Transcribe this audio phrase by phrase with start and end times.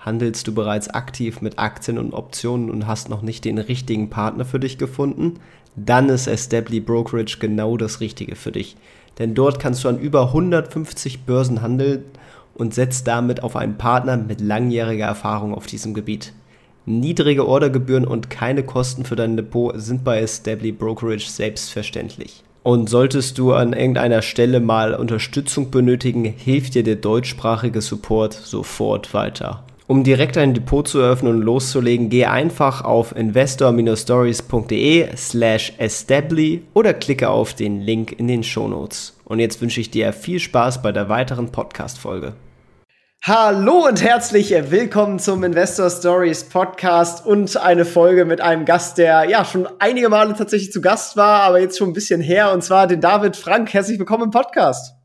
[0.00, 4.46] Handelst du bereits aktiv mit Aktien und Optionen und hast noch nicht den richtigen Partner
[4.46, 5.34] für dich gefunden?
[5.76, 8.76] Dann ist Estably Brokerage genau das Richtige für dich.
[9.18, 12.04] Denn dort kannst du an über 150 Börsen handeln
[12.54, 16.32] und setzt damit auf einen Partner mit langjähriger Erfahrung auf diesem Gebiet.
[16.86, 22.42] Niedrige Ordergebühren und keine Kosten für dein Depot sind bei Estably Brokerage selbstverständlich.
[22.62, 29.12] Und solltest du an irgendeiner Stelle mal Unterstützung benötigen, hilft dir der deutschsprachige Support sofort
[29.12, 29.62] weiter.
[29.90, 36.94] Um direkt ein Depot zu eröffnen und loszulegen, gehe einfach auf investor-stories.de slash estably oder
[36.94, 39.18] klicke auf den Link in den Shownotes.
[39.24, 42.34] Und jetzt wünsche ich dir viel Spaß bei der weiteren Podcast-Folge.
[43.24, 49.24] Hallo und herzlich willkommen zum Investor Stories Podcast und eine Folge mit einem Gast, der
[49.24, 52.62] ja schon einige Male tatsächlich zu Gast war, aber jetzt schon ein bisschen her, und
[52.62, 53.74] zwar den David Frank.
[53.74, 54.99] Herzlich willkommen im Podcast.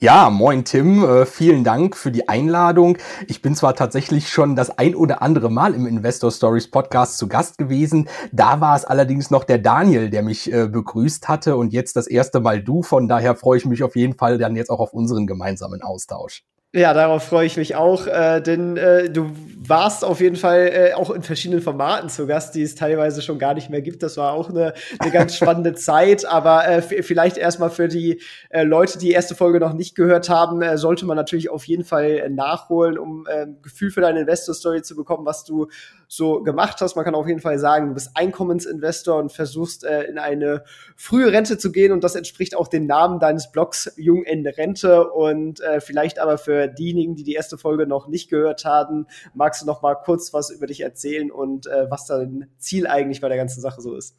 [0.00, 2.98] Ja, moin Tim, äh, vielen Dank für die Einladung.
[3.28, 7.28] Ich bin zwar tatsächlich schon das ein oder andere Mal im Investor Stories Podcast zu
[7.28, 11.72] Gast gewesen, da war es allerdings noch der Daniel, der mich äh, begrüßt hatte und
[11.72, 14.68] jetzt das erste Mal du, von daher freue ich mich auf jeden Fall dann jetzt
[14.68, 16.42] auch auf unseren gemeinsamen Austausch.
[16.76, 19.30] Ja, darauf freue ich mich auch, äh, denn äh, du
[19.68, 23.38] warst auf jeden Fall äh, auch in verschiedenen Formaten zu Gast, die es teilweise schon
[23.38, 24.02] gar nicht mehr gibt.
[24.02, 28.64] Das war auch eine, eine ganz spannende Zeit, aber äh, vielleicht erstmal für die äh,
[28.64, 31.84] Leute, die, die erste Folge noch nicht gehört haben, äh, sollte man natürlich auf jeden
[31.84, 35.68] Fall äh, nachholen, um äh, Gefühl für deine Investor-Story zu bekommen, was du
[36.08, 36.96] so gemacht hast.
[36.96, 40.64] Man kann auf jeden Fall sagen, du bist Einkommensinvestor und versuchst äh, in eine
[40.96, 45.60] frühe Rente zu gehen und das entspricht auch dem Namen deines Blogs Jungende Rente und
[45.60, 49.66] äh, vielleicht aber für diejenigen, die die erste Folge noch nicht gehört haben, magst du
[49.66, 53.36] noch mal kurz was über dich erzählen und äh, was dein Ziel eigentlich bei der
[53.36, 54.16] ganzen Sache so ist?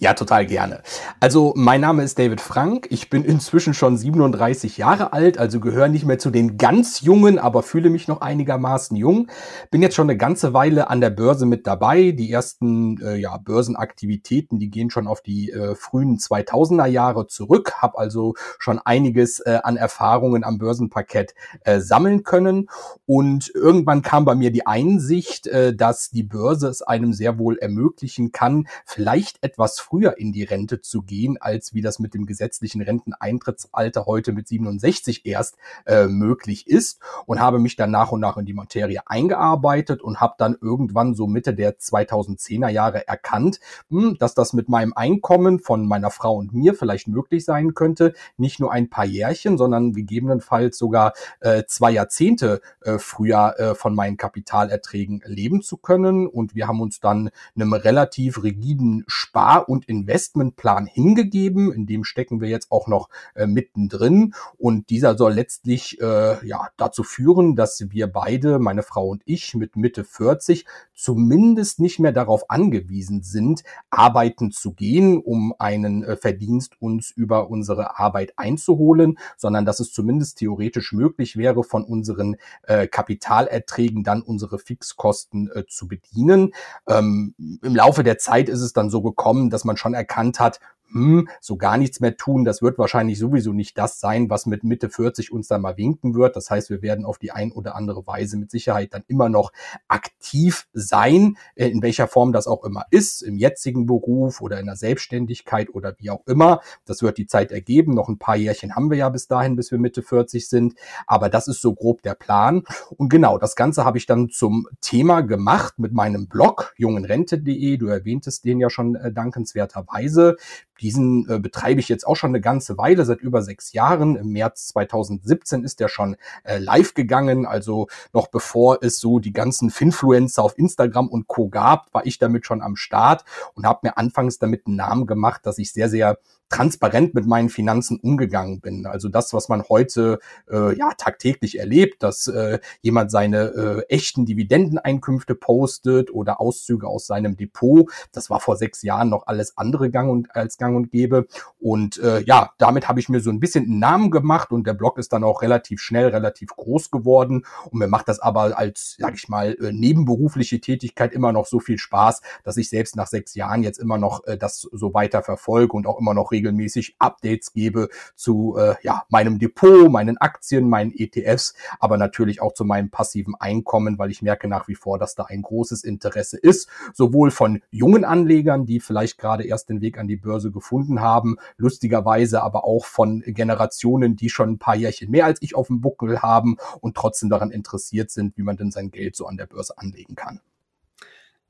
[0.00, 0.84] Ja, total gerne.
[1.18, 2.86] Also mein Name ist David Frank.
[2.88, 7.40] Ich bin inzwischen schon 37 Jahre alt, also gehöre nicht mehr zu den ganz Jungen,
[7.40, 9.28] aber fühle mich noch einigermaßen jung.
[9.72, 12.12] Bin jetzt schon eine ganze Weile an der Börse mit dabei.
[12.12, 17.72] Die ersten äh, ja, Börsenaktivitäten, die gehen schon auf die äh, frühen 2000er Jahre zurück.
[17.78, 22.68] Hab also schon einiges äh, an Erfahrungen am Börsenparkett äh, sammeln können.
[23.04, 27.58] Und irgendwann kam bei mir die Einsicht, äh, dass die Börse es einem sehr wohl
[27.58, 32.26] ermöglichen kann, vielleicht etwas früher in die Rente zu gehen, als wie das mit dem
[32.26, 35.56] gesetzlichen Renteneintrittsalter heute mit 67 erst
[35.86, 40.20] äh, möglich ist und habe mich dann nach und nach in die Materie eingearbeitet und
[40.20, 43.60] habe dann irgendwann so Mitte der 2010er Jahre erkannt,
[43.90, 48.12] hm, dass das mit meinem Einkommen von meiner Frau und mir vielleicht möglich sein könnte,
[48.36, 53.94] nicht nur ein paar Jährchen, sondern gegebenenfalls sogar äh, zwei Jahrzehnte äh, früher äh, von
[53.94, 56.26] meinen Kapitalerträgen leben zu können.
[56.26, 61.72] Und wir haben uns dann einem relativ rigiden Spar- und und Investmentplan hingegeben.
[61.72, 64.34] In dem stecken wir jetzt auch noch äh, mittendrin.
[64.56, 69.54] Und dieser soll letztlich äh, ja, dazu führen, dass wir beide, meine Frau und ich,
[69.54, 76.16] mit Mitte 40 zumindest nicht mehr darauf angewiesen sind, arbeiten zu gehen, um einen äh,
[76.16, 82.34] Verdienst uns über unsere Arbeit einzuholen, sondern dass es zumindest theoretisch möglich wäre, von unseren
[82.64, 86.52] äh, Kapitalerträgen dann unsere Fixkosten äh, zu bedienen.
[86.88, 90.58] Ähm, Im Laufe der Zeit ist es dann so gekommen, dass man schon erkannt hat,
[90.90, 94.64] hm, so gar nichts mehr tun, das wird wahrscheinlich sowieso nicht das sein, was mit
[94.64, 96.36] Mitte 40 uns dann mal winken wird.
[96.36, 99.52] Das heißt, wir werden auf die ein oder andere Weise mit Sicherheit dann immer noch
[99.88, 104.66] aktiv sein, äh, in welcher Form das auch immer ist, im jetzigen Beruf oder in
[104.66, 106.60] der Selbstständigkeit oder wie auch immer.
[106.84, 107.94] Das wird die Zeit ergeben.
[107.94, 110.74] Noch ein paar Jährchen haben wir ja bis dahin, bis wir Mitte 40 sind.
[111.06, 112.62] Aber das ist so grob der Plan.
[112.96, 117.76] Und genau, das Ganze habe ich dann zum Thema gemacht mit meinem Blog jungenrente.de.
[117.76, 120.36] Du erwähntest den ja schon äh, dankenswerterweise.
[120.80, 124.16] Diesen äh, betreibe ich jetzt auch schon eine ganze Weile, seit über sechs Jahren.
[124.16, 127.46] Im März 2017 ist der schon äh, live gegangen.
[127.46, 131.48] Also noch bevor es so die ganzen Finfluencer auf Instagram und Co.
[131.48, 135.44] gab, war ich damit schon am Start und habe mir anfangs damit einen Namen gemacht,
[135.44, 138.86] dass ich sehr, sehr transparent mit meinen Finanzen umgegangen bin.
[138.86, 140.18] Also das, was man heute
[140.50, 147.06] äh, ja tagtäglich erlebt, dass äh, jemand seine äh, echten Dividendeneinkünfte postet oder Auszüge aus
[147.06, 150.76] seinem Depot, das war vor sechs Jahren noch alles andere gang und als gang gang
[150.76, 151.26] und gäbe.
[151.58, 154.74] Und äh, ja, damit habe ich mir so ein bisschen einen Namen gemacht und der
[154.74, 157.44] Blog ist dann auch relativ schnell, relativ groß geworden.
[157.70, 161.60] Und mir macht das aber als, sag ich mal, äh, nebenberufliche Tätigkeit immer noch so
[161.60, 165.22] viel Spaß, dass ich selbst nach sechs Jahren jetzt immer noch äh, das so weiter
[165.22, 170.68] verfolge und auch immer noch regelmäßig Updates gebe zu äh, ja, meinem Depot, meinen Aktien,
[170.68, 174.98] meinen ETFs, aber natürlich auch zu meinem passiven Einkommen, weil ich merke nach wie vor,
[174.98, 179.80] dass da ein großes Interesse ist, sowohl von jungen Anlegern, die vielleicht gerade erst den
[179.80, 184.76] Weg an die Börse gefunden haben, lustigerweise aber auch von Generationen, die schon ein paar
[184.76, 188.56] Jährchen mehr als ich auf dem Buckel haben und trotzdem daran interessiert sind, wie man
[188.56, 190.40] denn sein Geld so an der Börse anlegen kann.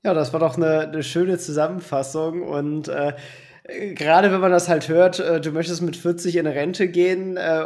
[0.04, 3.14] Ja, das war doch eine, eine schöne Zusammenfassung und äh,
[3.94, 7.64] gerade wenn man das halt hört, äh, du möchtest mit 40 in Rente gehen äh,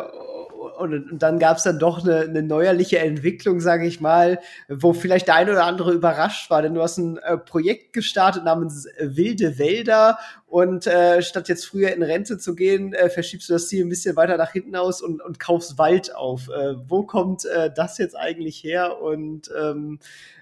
[0.82, 4.93] und, und dann gab es dann doch eine, eine neuerliche Entwicklung, sage ich mal, wo
[4.93, 8.87] vielleicht der eine oder andere überrascht war, denn du hast ein äh, Projekt gestartet namens
[8.99, 13.69] Wilde Wälder und äh, statt jetzt früher in Rente zu gehen, äh, verschiebst du das
[13.69, 16.49] Ziel ein bisschen weiter nach hinten aus und, und kaufst Wald auf.
[16.49, 19.99] Äh, wo kommt äh, das jetzt eigentlich her und ähm,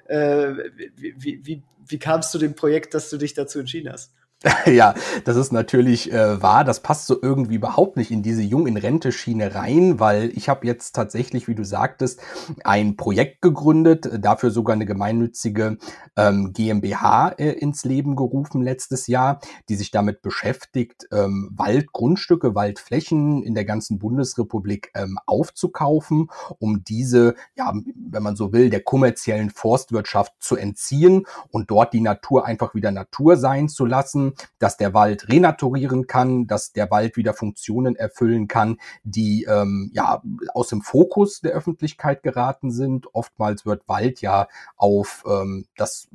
[0.07, 0.49] äh,
[0.97, 4.13] wie, wie, wie, wie kam es zu dem Projekt, dass du dich dazu entschieden hast?
[4.67, 4.95] ja,
[5.27, 6.65] das ist natürlich äh, wahr.
[6.65, 10.49] Das passt so irgendwie überhaupt nicht in diese Jung in Rente Schiene rein, weil ich
[10.49, 12.21] habe jetzt tatsächlich, wie du sagtest,
[12.65, 15.77] ein Projekt gegründet, dafür sogar eine gemeinnützige
[16.17, 23.43] ähm, GmbH äh, ins Leben gerufen letztes Jahr, die sich damit beschäftigt, ähm, Waldgrundstücke, Waldflächen
[23.43, 29.51] in der ganzen Bundesrepublik ähm, aufzukaufen, um diese, ja, wenn man so will, der kommerziellen
[29.51, 34.95] Forstwirtschaft zu entziehen und dort die Natur einfach wieder Natur sein zu lassen dass der
[34.95, 40.23] Wald renaturieren kann, dass der Wald wieder Funktionen erfüllen kann, die ähm, ja
[40.55, 43.15] aus dem Fokus der Öffentlichkeit geraten sind.
[43.15, 46.09] Oftmals wird Wald ja auf ähm, das,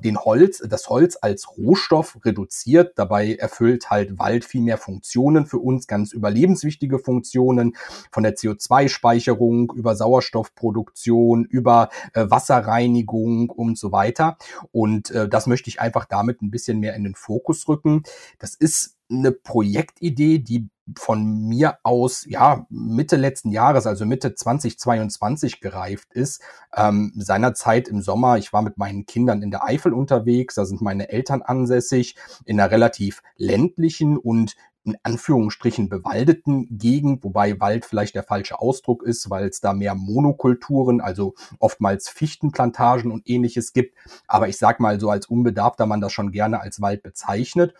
[0.00, 2.92] den Holz, das Holz als Rohstoff reduziert.
[2.96, 7.76] Dabei erfüllt halt Wald viel mehr Funktionen für uns, ganz überlebenswichtige Funktionen,
[8.10, 14.36] von der CO2-Speicherung über Sauerstoffproduktion, über äh, Wasserreinigung und so weiter.
[14.70, 18.02] Und äh, das möchte ich einfach damit ein bisschen mehr in den Fokus Fokus rücken.
[18.38, 20.68] Das ist eine Projektidee, die
[20.98, 26.42] von mir aus ja Mitte letzten Jahres, also Mitte 2022 gereift ist.
[26.74, 30.80] Ähm, seinerzeit im Sommer, ich war mit meinen Kindern in der Eifel unterwegs, da sind
[30.80, 38.14] meine Eltern ansässig, in einer relativ ländlichen und in Anführungsstrichen bewaldeten Gegend, wobei Wald vielleicht
[38.14, 43.96] der falsche Ausdruck ist, weil es da mehr Monokulturen, also oftmals Fichtenplantagen und ähnliches gibt.
[44.26, 47.74] Aber ich sag mal so als Unbedarfter man das schon gerne als Wald bezeichnet.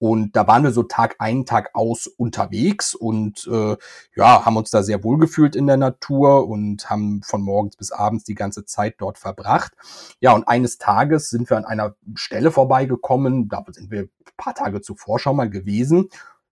[0.00, 3.76] Und da waren wir so Tag ein, Tag aus unterwegs und äh,
[4.14, 7.90] ja, haben uns da sehr wohl gefühlt in der Natur und haben von morgens bis
[7.90, 9.72] abends die ganze Zeit dort verbracht.
[10.20, 14.54] Ja, und eines Tages sind wir an einer Stelle vorbeigekommen, da sind wir ein paar
[14.54, 16.08] Tage zuvor schon mal gewesen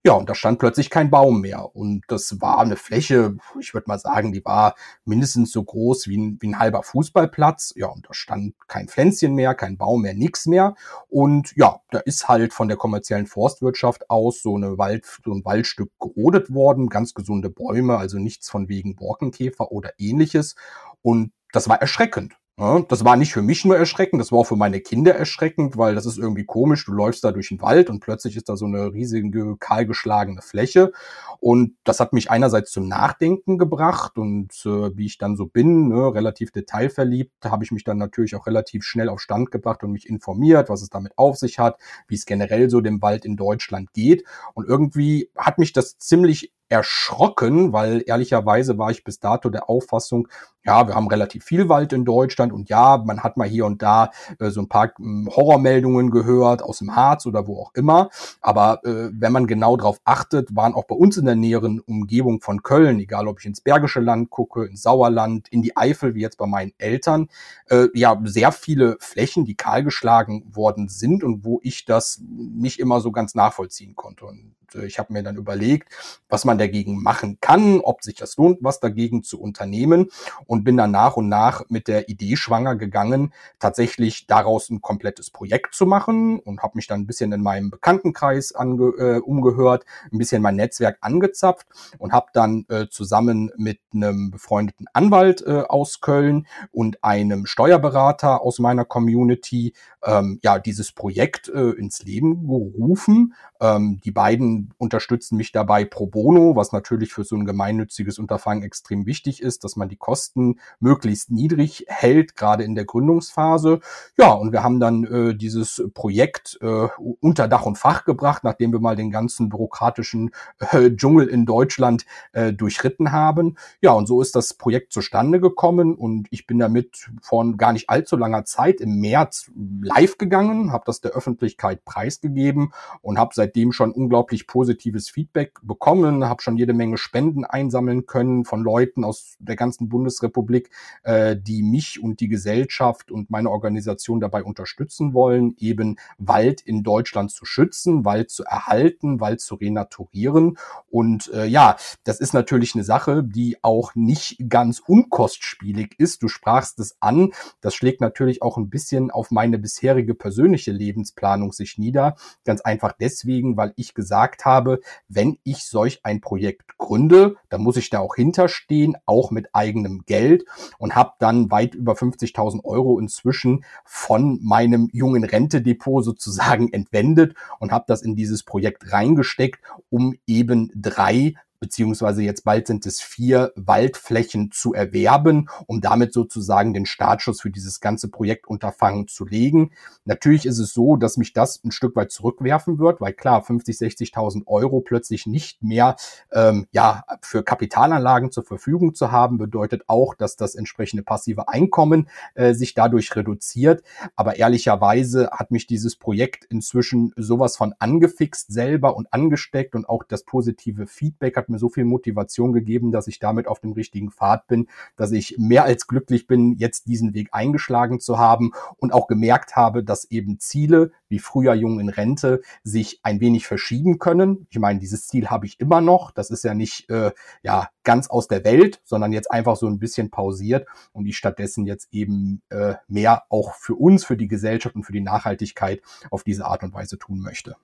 [0.07, 1.75] ja, und da stand plötzlich kein Baum mehr.
[1.75, 6.17] Und das war eine Fläche, ich würde mal sagen, die war mindestens so groß wie
[6.17, 7.73] ein, wie ein halber Fußballplatz.
[7.75, 10.77] Ja, und da stand kein Pflänzchen mehr, kein Baum mehr, nix mehr.
[11.09, 15.45] Und ja, da ist halt von der kommerziellen Forstwirtschaft aus so, eine Wald, so ein
[15.45, 20.55] Waldstück gerodet worden, ganz gesunde Bäume, also nichts von wegen Borkenkäfer oder ähnliches.
[21.03, 22.37] Und das war erschreckend.
[22.59, 25.95] Das war nicht für mich nur erschreckend, das war auch für meine Kinder erschreckend, weil
[25.95, 26.87] das ist irgendwie komisch.
[26.87, 30.93] Du läufst da durch den Wald und plötzlich ist da so eine riesige, kahlgeschlagene Fläche.
[31.39, 35.89] Und das hat mich einerseits zum Nachdenken gebracht und äh, wie ich dann so bin,
[35.89, 39.93] ne, relativ detailverliebt, habe ich mich dann natürlich auch relativ schnell auf Stand gebracht und
[39.93, 41.79] mich informiert, was es damit auf sich hat,
[42.09, 44.25] wie es generell so dem Wald in Deutschland geht.
[44.55, 50.29] Und irgendwie hat mich das ziemlich erschrocken, weil ehrlicherweise war ich bis dato der Auffassung,
[50.67, 53.83] ja, wir haben relativ viel Wald in Deutschland und ja, man hat mal hier und
[53.83, 58.11] da äh, so ein paar äh, Horrormeldungen gehört aus dem Harz oder wo auch immer.
[58.41, 62.41] Aber äh, wenn man genau darauf achtet, waren auch bei uns in der näheren Umgebung
[62.41, 66.23] von Köln, egal ob ich ins Bergische Land gucke, ins Sauerland, in die Eifel, wie
[66.23, 67.29] jetzt bei meinen Eltern,
[67.71, 73.01] äh, ja, sehr viele Flächen, die kahlgeschlagen worden sind und wo ich das nicht immer
[73.01, 74.27] so ganz nachvollziehen konnte.
[74.27, 75.89] Und äh, ich habe mir dann überlegt,
[76.29, 80.11] was man dagegen machen kann, ob sich das lohnt, was dagegen zu unternehmen
[80.47, 85.31] und bin dann nach und nach mit der Idee schwanger gegangen, tatsächlich daraus ein komplettes
[85.31, 89.85] Projekt zu machen und habe mich dann ein bisschen in meinem Bekanntenkreis ange, äh, umgehört,
[90.13, 91.67] ein bisschen mein Netzwerk angezapft
[91.99, 98.43] und habe dann äh, zusammen mit einem befreundeten Anwalt äh, aus Köln und einem Steuerberater
[98.43, 99.73] aus meiner Community
[100.05, 103.35] ähm, ja dieses Projekt äh, ins Leben gerufen.
[103.61, 108.63] Ähm, die beiden unterstützen mich dabei pro bono Was natürlich für so ein gemeinnütziges Unterfangen
[108.63, 113.81] extrem wichtig ist, dass man die Kosten möglichst niedrig hält, gerade in der Gründungsphase.
[114.17, 116.89] Ja, und wir haben dann äh, dieses Projekt äh,
[117.21, 122.05] unter Dach und Fach gebracht, nachdem wir mal den ganzen bürokratischen äh, Dschungel in Deutschland
[122.33, 123.57] äh, durchritten haben.
[123.81, 127.89] Ja, und so ist das Projekt zustande gekommen und ich bin damit vor gar nicht
[127.89, 129.51] allzu langer Zeit im März
[129.81, 132.73] live gegangen, habe das der Öffentlichkeit preisgegeben
[133.03, 138.45] und habe seitdem schon unglaublich positives Feedback bekommen, habe schon jede Menge Spenden einsammeln können
[138.45, 140.71] von Leuten aus der ganzen Bundesrepublik,
[141.03, 146.83] äh, die mich und die Gesellschaft und meine Organisation dabei unterstützen wollen, eben Wald in
[146.83, 150.59] Deutschland zu schützen, Wald zu erhalten, Wald zu renaturieren.
[150.91, 156.23] Und äh, ja, das ist natürlich eine Sache, die auch nicht ganz unkostspielig ist.
[156.23, 157.33] Du sprachst es an.
[157.63, 162.17] Das schlägt natürlich auch ein bisschen auf meine bisherige persönliche Lebensplanung sich nieder.
[162.45, 167.77] Ganz einfach deswegen, weil ich gesagt habe, wenn ich solch ein Projekt gründe, dann muss
[167.77, 170.45] ich da auch hinterstehen, auch mit eigenem Geld
[170.79, 177.71] und habe dann weit über 50.000 Euro inzwischen von meinem jungen Rentedepot sozusagen entwendet und
[177.71, 181.35] habe das in dieses Projekt reingesteckt, um eben drei
[181.67, 187.51] beziehungsweise jetzt bald sind es vier Waldflächen zu erwerben, um damit sozusagen den Startschuss für
[187.51, 189.73] dieses ganze Projektunterfangen zu legen.
[190.05, 193.79] Natürlich ist es so, dass mich das ein Stück weit zurückwerfen wird, weil klar, 50,
[193.79, 195.97] 60.000 Euro plötzlich nicht mehr
[196.31, 202.09] ähm, ja, für Kapitalanlagen zur Verfügung zu haben, bedeutet auch, dass das entsprechende passive Einkommen
[202.35, 203.83] äh, sich dadurch reduziert.
[204.15, 210.05] Aber ehrlicherweise hat mich dieses Projekt inzwischen sowas von angefixt selber und angesteckt und auch
[210.05, 213.73] das positive Feedback hat hat mir so viel Motivation gegeben, dass ich damit auf dem
[213.73, 218.53] richtigen Pfad bin, dass ich mehr als glücklich bin, jetzt diesen Weg eingeschlagen zu haben
[218.77, 223.47] und auch gemerkt habe, dass eben Ziele wie früher jung in Rente sich ein wenig
[223.47, 224.47] verschieben können.
[224.51, 226.11] Ich meine, dieses Ziel habe ich immer noch.
[226.11, 229.79] Das ist ja nicht äh, ja ganz aus der Welt, sondern jetzt einfach so ein
[229.79, 234.75] bisschen pausiert und ich stattdessen jetzt eben äh, mehr auch für uns, für die Gesellschaft
[234.75, 237.57] und für die Nachhaltigkeit auf diese Art und Weise tun möchte.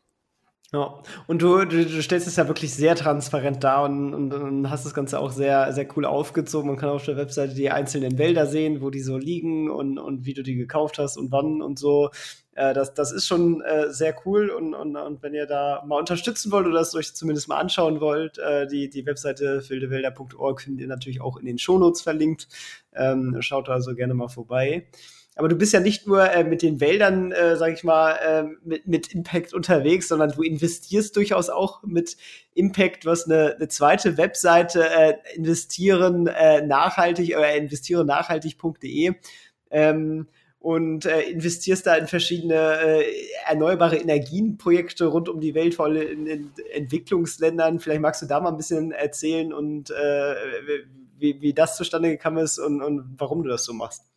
[0.75, 4.71] Ja, und du, du, du, stellst es ja wirklich sehr transparent dar und, und, und,
[4.71, 6.69] hast das Ganze auch sehr, sehr cool aufgezogen.
[6.69, 10.25] Man kann auf der Webseite die einzelnen Wälder sehen, wo die so liegen und, und
[10.25, 12.09] wie du die gekauft hast und wann und so.
[12.55, 15.99] Äh, das, das ist schon äh, sehr cool und, und, und wenn ihr da mal
[15.99, 20.81] unterstützen wollt oder es euch zumindest mal anschauen wollt, äh, die, die Webseite wildewälder.org findet
[20.81, 22.49] ihr natürlich auch in den Shownotes verlinkt.
[22.95, 24.87] Ähm, schaut also gerne mal vorbei.
[25.35, 28.45] Aber du bist ja nicht nur äh, mit den Wäldern, äh, sag ich mal, äh,
[28.65, 32.17] mit, mit Impact unterwegs, sondern du investierst durchaus auch mit
[32.55, 39.15] Impact, was eine, eine zweite Webseite äh, investieren äh, nachhaltig oder äh, investiere nachhaltig.de.
[39.71, 40.27] Ähm,
[40.59, 43.05] und äh, investierst da in verschiedene äh,
[43.49, 47.81] erneuerbare Energienprojekte rund um die Welt, vor allem in, in Entwicklungsländern.
[47.81, 50.35] Vielleicht magst du da mal ein bisschen erzählen und äh,
[51.19, 54.12] wie, wie das zustande gekommen ist und, und warum du das so machst.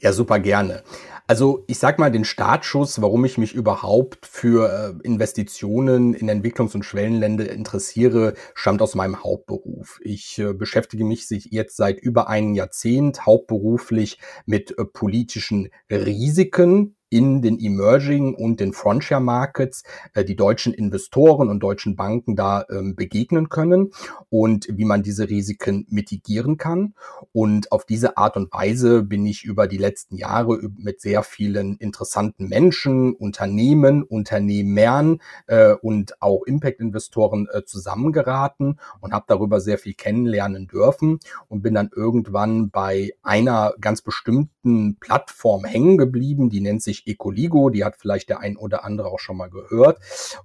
[0.00, 0.82] Ja, super gerne.
[1.26, 6.74] Also ich sag mal, den Startschuss, warum ich mich überhaupt für äh, Investitionen in Entwicklungs-
[6.74, 10.00] und Schwellenländer interessiere, stammt aus meinem Hauptberuf.
[10.02, 17.42] Ich äh, beschäftige mich jetzt seit über einem Jahrzehnt hauptberuflich mit äh, politischen Risiken in
[17.42, 19.82] den Emerging und den Frontier Markets
[20.14, 23.90] äh, die deutschen Investoren und deutschen Banken da ähm, begegnen können
[24.30, 26.94] und wie man diese Risiken mitigieren kann.
[27.32, 31.76] Und auf diese Art und Weise bin ich über die letzten Jahre mit sehr vielen
[31.76, 39.94] interessanten Menschen, Unternehmen, Unternehmern äh, und auch Impact-Investoren äh, zusammengeraten und habe darüber sehr viel
[39.94, 46.82] kennenlernen dürfen und bin dann irgendwann bei einer ganz bestimmten Plattform hängen geblieben, die nennt
[46.82, 49.98] sich Ecoligo, die hat vielleicht der ein oder andere auch schon mal gehört.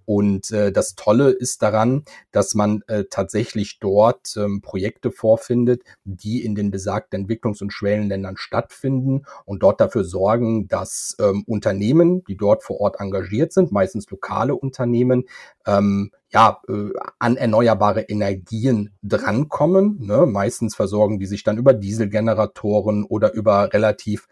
[0.05, 6.43] Und äh, das Tolle ist daran, dass man äh, tatsächlich dort ähm, Projekte vorfindet, die
[6.43, 12.37] in den besagten Entwicklungs- und Schwellenländern stattfinden und dort dafür sorgen, dass ähm, Unternehmen, die
[12.37, 15.25] dort vor Ort engagiert sind, meistens lokale Unternehmen,
[15.65, 19.97] ähm, ja, äh, an erneuerbare Energien drankommen.
[20.01, 20.25] Ne?
[20.25, 24.27] Meistens versorgen die sich dann über Dieselgeneratoren oder über relativ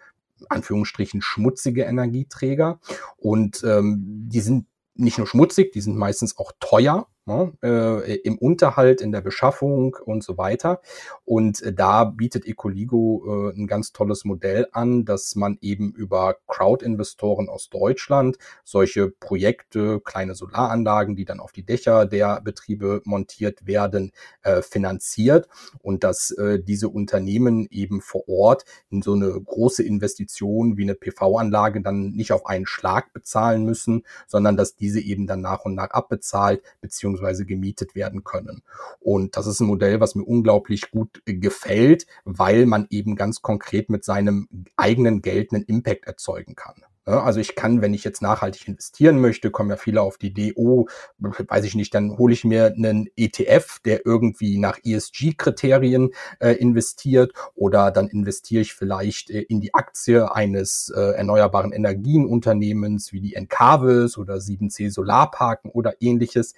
[0.50, 2.80] Anführungsstrichen schmutzige Energieträger.
[3.18, 8.38] Und ähm, die sind nicht nur schmutzig, die sind meistens auch teuer ne, äh, im
[8.38, 10.82] Unterhalt, in der Beschaffung und so weiter.
[11.26, 16.38] Und äh, da bietet Ecoligo äh, ein ganz tolles Modell an, dass man eben über
[16.48, 23.66] Crowd-Investoren aus Deutschland solche Projekte, kleine Solaranlagen, die dann auf die Dächer der Betriebe montiert
[23.66, 24.12] werden,
[24.44, 25.48] äh, finanziert
[25.82, 30.96] und dass äh, diese Unternehmen eben vor Ort in so eine große Investition wie eine
[30.96, 35.76] PV-Anlage dann nicht auf einen Schlag bezahlen müssen, sondern dass diese eben dann nach und
[35.76, 38.64] nach abbezahlt bzw beziehungsweise gemietet werden können.
[39.00, 43.90] Und das ist ein Modell, was mir unglaublich gut gefällt, weil man eben ganz konkret
[43.90, 46.84] mit seinem eigenen Geld einen Impact erzeugen kann.
[47.06, 50.54] Also ich kann, wenn ich jetzt nachhaltig investieren möchte, kommen ja viele auf die Idee,
[50.56, 50.86] oh,
[51.20, 57.34] weiß ich nicht, dann hole ich mir einen ETF, der irgendwie nach ESG-Kriterien äh, investiert
[57.56, 63.36] oder dann investiere ich vielleicht äh, in die Aktie eines äh, erneuerbaren Energienunternehmens wie die
[63.36, 66.54] Encavis oder 7C Solarparken oder ähnliches.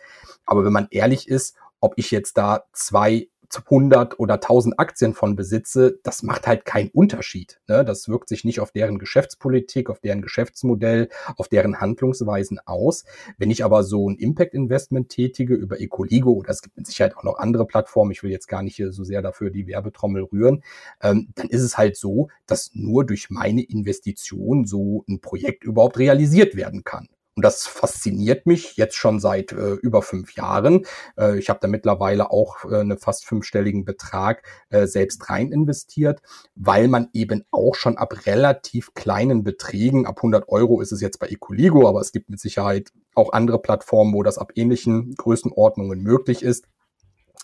[0.45, 3.27] Aber wenn man ehrlich ist, ob ich jetzt da zwei
[3.59, 7.59] 100 oder 1000 Aktien von besitze, das macht halt keinen Unterschied.
[7.67, 7.85] Ne?
[7.85, 13.05] Das wirkt sich nicht auf deren Geschäftspolitik, auf deren Geschäftsmodell, auf deren Handlungsweisen aus.
[13.37, 17.23] Wenn ich aber so ein Impact-Investment tätige über Ecoligo, oder es gibt mit Sicherheit auch
[17.23, 20.63] noch andere Plattformen, ich will jetzt gar nicht so sehr dafür die Werbetrommel rühren,
[21.01, 25.97] ähm, dann ist es halt so, dass nur durch meine Investition so ein Projekt überhaupt
[25.97, 27.07] realisiert werden kann.
[27.35, 30.85] Und das fasziniert mich jetzt schon seit äh, über fünf Jahren.
[31.17, 36.21] Äh, ich habe da mittlerweile auch äh, einen fast fünfstelligen Betrag äh, selbst rein investiert,
[36.55, 41.19] weil man eben auch schon ab relativ kleinen Beträgen, ab 100 Euro ist es jetzt
[41.19, 46.01] bei Ecoligo, aber es gibt mit Sicherheit auch andere Plattformen, wo das ab ähnlichen Größenordnungen
[46.01, 46.69] möglich ist,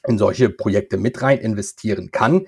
[0.07, 2.45] in solche Projekte mit rein investieren kann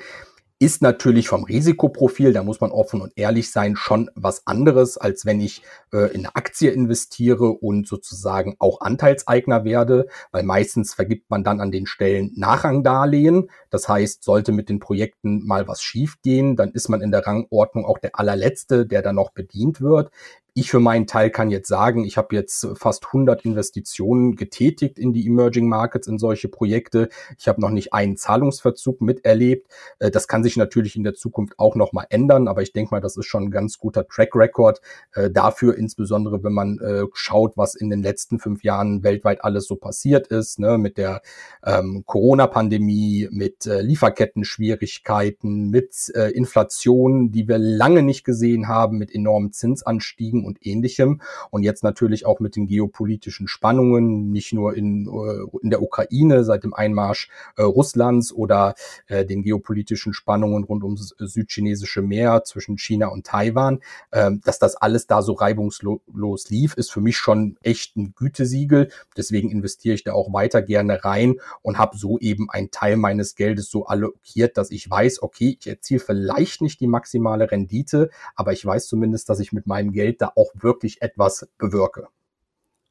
[0.63, 5.25] ist natürlich vom Risikoprofil, da muss man offen und ehrlich sein, schon was anderes, als
[5.25, 11.29] wenn ich äh, in eine Aktie investiere und sozusagen auch Anteilseigner werde, weil meistens vergibt
[11.29, 13.50] man dann an den Stellen Nachrangdarlehen.
[13.72, 17.84] Das heißt, sollte mit den Projekten mal was schiefgehen, dann ist man in der Rangordnung
[17.84, 20.12] auch der allerletzte, der dann noch bedient wird.
[20.55, 25.12] Ich für meinen Teil kann jetzt sagen, ich habe jetzt fast 100 Investitionen getätigt in
[25.12, 27.10] die Emerging Markets, in solche Projekte.
[27.39, 29.67] Ich habe noch nicht einen Zahlungsverzug miterlebt.
[29.98, 32.93] Äh, das kann sich natürlich in der Zukunft auch noch mal ändern, aber ich denke
[32.93, 34.79] mal, das ist schon ein ganz guter Track Record
[35.13, 39.65] äh, dafür, insbesondere wenn man äh, schaut, was in den letzten fünf Jahren weltweit alles
[39.65, 41.24] so passiert ist, ne, mit der
[41.65, 49.15] ähm, Corona-Pandemie, mit äh, Lieferketten-Schwierigkeiten, mit äh, Inflation, die wir lange nicht gesehen haben, mit
[49.15, 51.21] enormen Zinsanstiegen und ähnlichem.
[51.51, 56.43] Und jetzt natürlich auch mit den geopolitischen Spannungen, nicht nur in, äh, in der Ukraine
[56.43, 58.75] seit dem Einmarsch äh, Russlands oder
[59.07, 63.79] äh, den geopolitischen Spannungen rund ums südchinesische Meer zwischen China und Taiwan,
[64.12, 68.89] äh, dass das alles da so reibungslos lief, ist für mich schon echt ein Gütesiegel.
[69.17, 73.36] Deswegen investiere ich da auch weiter gerne rein und habe so eben einen Teil meines
[73.36, 78.53] Geldes so allokiert, dass ich weiß, okay, ich erziele vielleicht nicht die maximale Rendite, aber
[78.53, 82.08] ich weiß zumindest, dass ich mit meinem Geld da auch wirklich etwas bewirke.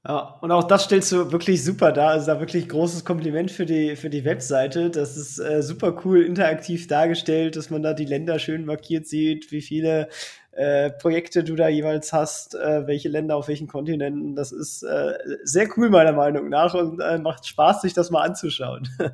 [0.05, 2.11] Ja, und auch das stellst du wirklich super dar.
[2.11, 4.91] Also da wirklich großes Kompliment für die, für die Webseite.
[4.91, 9.53] Das ist äh, super cool interaktiv dargestellt, dass man da die Länder schön markiert sieht,
[9.53, 10.09] wie viele
[10.51, 14.35] äh, Projekte du da jeweils hast, äh, welche Länder auf welchen Kontinenten.
[14.35, 18.23] Das ist äh, sehr cool meiner Meinung nach und äh, macht Spaß, sich das mal
[18.23, 18.89] anzuschauen.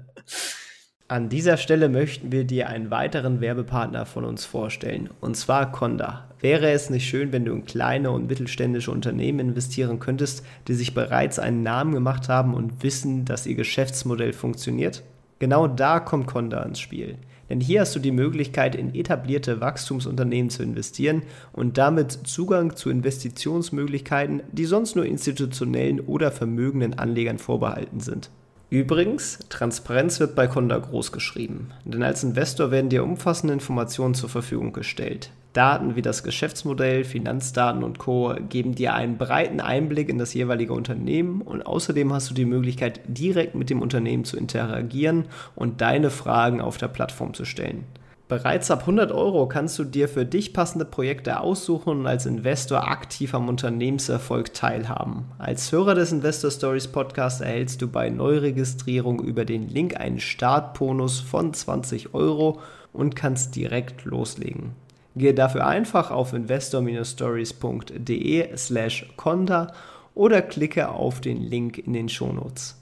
[1.11, 6.29] An dieser Stelle möchten wir dir einen weiteren Werbepartner von uns vorstellen, und zwar Conda.
[6.41, 10.93] Wäre es nicht schön, wenn du in kleine und mittelständische Unternehmen investieren könntest, die sich
[10.93, 15.03] bereits einen Namen gemacht haben und wissen, dass ihr Geschäftsmodell funktioniert?
[15.39, 17.17] Genau da kommt Conda ins Spiel.
[17.49, 21.23] Denn hier hast du die Möglichkeit, in etablierte Wachstumsunternehmen zu investieren
[21.55, 28.29] und damit Zugang zu Investitionsmöglichkeiten, die sonst nur institutionellen oder vermögenden Anlegern vorbehalten sind.
[28.71, 34.29] Übrigens, Transparenz wird bei Conda groß geschrieben, denn als Investor werden dir umfassende Informationen zur
[34.29, 35.31] Verfügung gestellt.
[35.55, 38.35] Daten wie das Geschäftsmodell, Finanzdaten und Co.
[38.51, 43.01] geben dir einen breiten Einblick in das jeweilige Unternehmen und außerdem hast du die Möglichkeit,
[43.07, 45.25] direkt mit dem Unternehmen zu interagieren
[45.57, 47.87] und deine Fragen auf der Plattform zu stellen.
[48.29, 52.87] Bereits ab 100 Euro kannst du dir für dich passende Projekte aussuchen und als Investor
[52.87, 55.25] aktiv am Unternehmenserfolg teilhaben.
[55.39, 61.21] Als Hörer des Investor Stories Podcast erhältst du bei Neuregistrierung über den Link einen Startbonus
[61.21, 62.61] von 20 Euro
[62.93, 64.73] und kannst direkt loslegen.
[65.17, 69.73] Gehe dafür einfach auf investor-stories.de slash conda
[70.15, 72.78] oder klicke auf den Link in den Shownotes.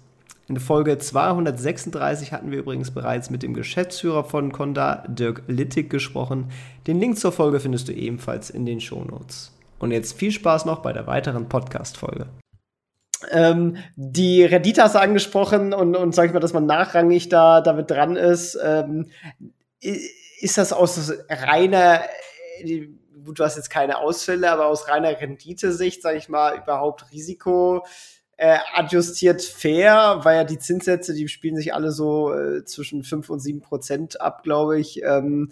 [0.48, 6.52] In Folge 236 hatten wir übrigens bereits mit dem Geschäftsführer von Conda, Dirk Littig, gesprochen.
[6.86, 9.52] Den Link zur Folge findest du ebenfalls in den Shownotes.
[9.80, 12.28] Und jetzt viel Spaß noch bei der weiteren Podcast-Folge.
[13.32, 17.60] Ähm, die Rendite hast du angesprochen und, und sag ich mal, dass man nachrangig da
[17.60, 18.56] damit dran ist.
[18.62, 19.10] Ähm,
[19.80, 22.02] ist das aus reiner,
[22.62, 27.84] du hast jetzt keine Ausfälle, aber aus reiner Renditesicht, sag ich mal, überhaupt Risiko?
[28.36, 33.30] Äh, adjustiert fair, weil ja die Zinssätze, die spielen sich alle so äh, zwischen 5
[33.30, 35.02] und 7 Prozent ab, glaube ich.
[35.02, 35.50] Ähm,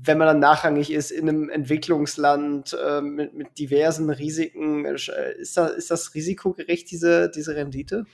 [0.00, 4.94] wenn man dann nachrangig ist in einem Entwicklungsland äh, mit, mit diversen Risiken, äh,
[5.38, 8.06] ist, das, ist das risikogerecht, diese, diese Rendite?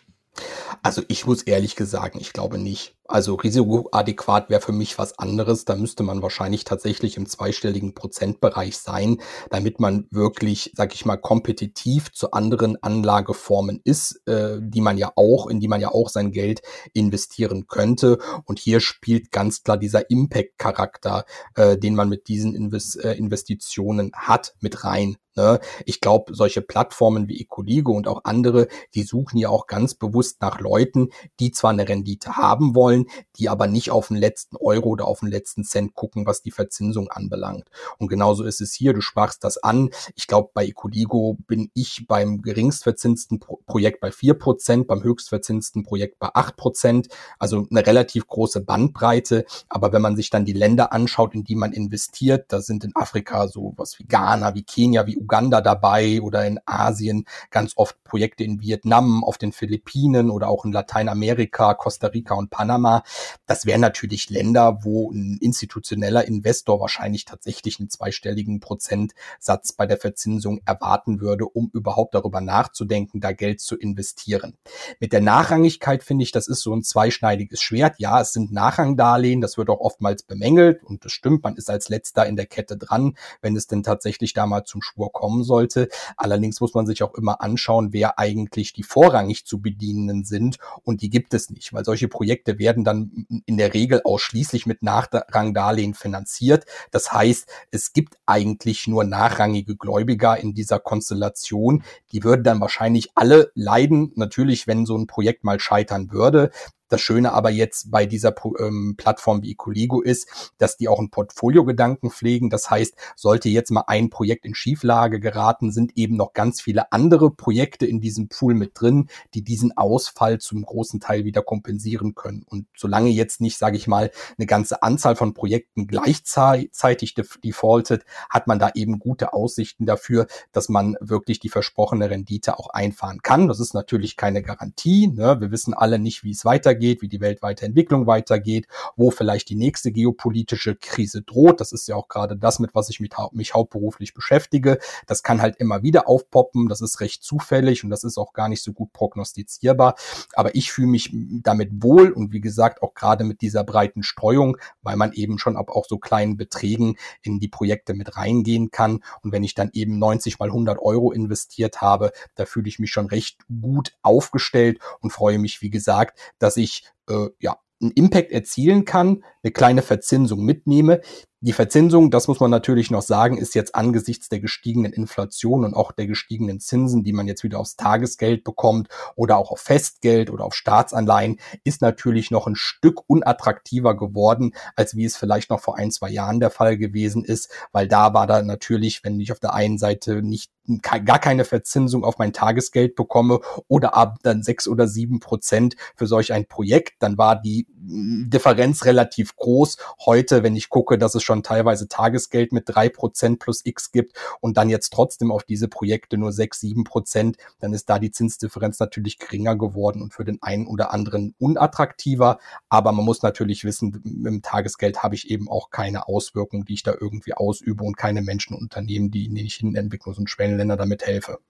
[0.83, 2.95] Also ich muss ehrlich gesagt, ich glaube nicht.
[3.11, 5.65] Also risikoadäquat wäre für mich was anderes.
[5.65, 11.17] Da müsste man wahrscheinlich tatsächlich im zweistelligen Prozentbereich sein, damit man wirklich, sag ich mal,
[11.17, 16.11] kompetitiv zu anderen Anlageformen ist, äh, die man ja auch, in die man ja auch
[16.11, 16.61] sein Geld
[16.93, 18.19] investieren könnte.
[18.45, 21.25] Und hier spielt ganz klar dieser Impact-Charakter,
[21.55, 25.17] äh, den man mit diesen Invest äh, Investitionen hat, mit rein.
[25.39, 25.61] Ne?
[25.87, 30.41] Ich glaube, solche Plattformen wie Ecoligo und auch andere, die suchen ja auch ganz bewusst
[30.41, 34.89] nach Leuten, die zwar eine Rendite haben wollen, die aber nicht auf den letzten Euro
[34.89, 37.71] oder auf den letzten Cent gucken, was die Verzinsung anbelangt.
[37.99, 38.93] Und genauso ist es hier.
[38.95, 39.91] Du sprachst das an.
[40.17, 45.85] Ich glaube, bei Ecoligo bin ich beim geringstverzinsten Pro Projekt bei vier Prozent, beim höchstverzinsten
[45.85, 47.09] Projekt bei acht Prozent.
[47.39, 49.45] Also eine relativ große Bandbreite.
[49.69, 52.97] Aber wenn man sich dann die Länder anschaut, in die man investiert, da sind in
[52.97, 58.03] Afrika so was wie Ghana, wie Kenia, wie Uganda dabei oder in Asien ganz oft
[58.03, 63.03] Projekte in Vietnam, auf den Philippinen oder auch in Lateinamerika, Costa Rica und Panama.
[63.47, 69.99] Das wären natürlich Länder, wo ein institutioneller Investor wahrscheinlich tatsächlich einen zweistelligen Prozentsatz bei der
[69.99, 74.57] Verzinsung erwarten würde, um überhaupt darüber nachzudenken, da Geld zu investieren.
[74.99, 77.97] Mit der Nachrangigkeit finde ich, das ist so ein zweischneidiges Schwert.
[77.99, 81.91] Ja, es sind Nachrangdarlehen, das wird auch oftmals bemängelt und das stimmt, man ist als
[81.91, 85.89] letzter in der Kette dran, wenn es denn tatsächlich da mal zum Schwur kommen sollte.
[86.17, 91.03] Allerdings muss man sich auch immer anschauen, wer eigentlich die vorrangig zu bedienenden sind und
[91.03, 95.95] die gibt es nicht, weil solche Projekte werden dann in der Regel ausschließlich mit Nachrangdarlehen
[95.95, 96.67] finanziert.
[96.93, 101.83] Das heißt, es gibt eigentlich nur nachrangige Gläubiger in dieser Konstellation.
[102.13, 104.13] Die würden dann wahrscheinlich alle leiden.
[104.15, 106.51] Natürlich, wenn so ein Projekt mal scheitern würde.
[106.89, 111.11] Das Schöne aber jetzt bei dieser ähm, Plattform wie Ecoligo ist, dass die auch einen
[111.11, 112.51] Portfolio-Gedanken pflegen.
[112.51, 116.93] Das heißt, sollte jetzt mal ein Projekt in Schieflage geraten, sind eben noch ganz viele
[116.93, 122.15] andere Projekte in diesem Pool mit drin, die diesen Ausfall zum großen Teil wieder kompensieren
[122.15, 122.43] können.
[122.47, 128.47] Und solange jetzt nicht, sage ich mal, eine ganze Anzahl von Projekten gleichzeitig defaultet, hat
[128.47, 133.49] man da eben gute Aussichten dafür, dass man wirklich die versprochene Rendite auch einfahren kann.
[133.49, 135.09] Das ist natürlich keine Garantie.
[135.09, 135.41] Ne?
[135.41, 139.49] Wir wissen alle nicht, wie es weitergeht weitergeht, wie die weltweite Entwicklung weitergeht, wo vielleicht
[139.51, 141.61] die nächste geopolitische Krise droht.
[141.61, 144.79] Das ist ja auch gerade das, mit was ich mich, mich hauptberuflich beschäftige.
[145.07, 146.69] Das kann halt immer wieder aufpoppen.
[146.69, 149.97] Das ist recht zufällig und das ist auch gar nicht so gut prognostizierbar.
[150.35, 151.11] Aber ich fühle mich
[151.43, 155.57] damit wohl und wie gesagt auch gerade mit dieser breiten Streuung, weil man eben schon
[155.57, 159.01] ab auch so kleinen Beträgen in die Projekte mit reingehen kann.
[159.23, 162.91] Und wenn ich dann eben 90 mal 100 Euro investiert habe, da fühle ich mich
[162.91, 167.93] schon recht gut aufgestellt und freue mich, wie gesagt, dass ich ich äh, ja einen
[167.93, 171.01] Impact erzielen kann, eine kleine Verzinsung mitnehme,
[171.41, 175.75] die Verzinsung, das muss man natürlich noch sagen, ist jetzt angesichts der gestiegenen Inflation und
[175.75, 180.31] auch der gestiegenen Zinsen, die man jetzt wieder aufs Tagesgeld bekommt oder auch auf Festgeld
[180.31, 185.61] oder auf Staatsanleihen, ist natürlich noch ein Stück unattraktiver geworden, als wie es vielleicht noch
[185.61, 189.31] vor ein, zwei Jahren der Fall gewesen ist, weil da war da natürlich, wenn ich
[189.31, 190.51] auf der einen Seite nicht
[190.83, 196.07] gar keine Verzinsung auf mein Tagesgeld bekomme oder ab dann sechs oder sieben Prozent für
[196.07, 199.79] solch ein Projekt, dann war die Differenz relativ groß.
[200.05, 204.19] Heute, wenn ich gucke, dass es schon teilweise Tagesgeld mit drei Prozent plus X gibt
[204.41, 208.11] und dann jetzt trotzdem auf diese Projekte nur sechs, sieben Prozent, dann ist da die
[208.11, 212.39] Zinsdifferenz natürlich geringer geworden und für den einen oder anderen unattraktiver.
[212.71, 216.75] Aber man muss natürlich wissen, mit dem Tagesgeld habe ich eben auch keine Auswirkungen, die
[216.75, 221.07] ich da irgendwie ausübe und keine Menschen Unternehmen, die ich in Entwicklungs- und Schwellenländer damit
[221.07, 221.41] helfe.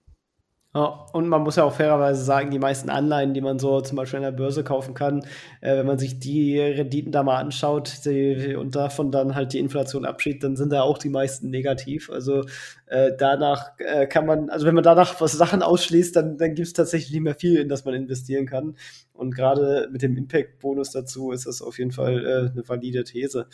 [0.74, 3.96] Ja, und man muss ja auch fairerweise sagen, die meisten Anleihen, die man so zum
[3.96, 5.22] Beispiel an der Börse kaufen kann,
[5.62, 9.61] äh, wenn man sich die Renditen da mal anschaut die, und davon dann halt die
[9.61, 12.11] Inflation abschiebt, dann sind da auch die meisten negativ.
[12.11, 12.44] Also
[12.87, 16.66] äh, danach äh, kann man, also wenn man danach was Sachen ausschließt, dann, dann gibt
[16.68, 18.76] es tatsächlich nicht mehr viel, in das man investieren kann.
[19.14, 23.46] Und gerade mit dem Impact-Bonus dazu ist das auf jeden Fall äh, eine valide These.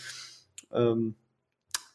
[0.73, 1.15] Ähm,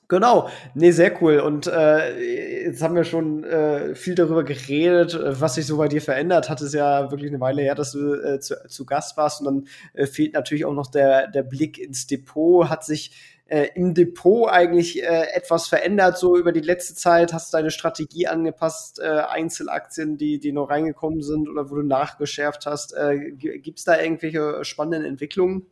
[0.09, 1.39] Genau, nee, sehr cool.
[1.39, 5.87] Und äh, jetzt haben wir schon äh, viel darüber geredet, äh, was sich so bei
[5.87, 6.61] dir verändert hat.
[6.61, 9.41] Es ja wirklich eine Weile her, dass du äh, zu, zu Gast warst.
[9.41, 12.69] Und dann äh, fehlt natürlich auch noch der, der Blick ins Depot.
[12.69, 13.11] Hat sich
[13.45, 17.31] äh, im Depot eigentlich äh, etwas verändert, so über die letzte Zeit?
[17.31, 21.83] Hast du deine Strategie angepasst, äh, Einzelaktien, die, die noch reingekommen sind oder wo du
[21.83, 22.95] nachgeschärft hast?
[22.95, 25.67] Äh, Gibt es da irgendwelche spannenden Entwicklungen?